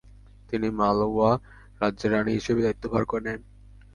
তিনি 0.49 0.67
মালওয়া 0.79 1.29
রাজ্যের 1.81 2.11
রানী 2.13 2.31
হিসাবে 2.37 2.61
দায়িত্বভার 2.65 3.03
নেন। 3.25 3.39